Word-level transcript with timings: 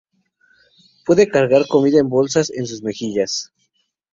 Puede 1.05 1.27
cargar 1.29 1.67
comida 1.67 1.99
en 1.99 2.09
bolsas 2.09 2.49
en 2.49 2.65
sus 2.65 2.81
mejillas. 2.81 3.53